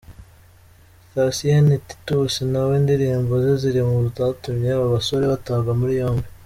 [1.13, 6.27] Thacien Titus nawe indirimbo ze ziri mu zatumye aba basore batabwa muri yombi.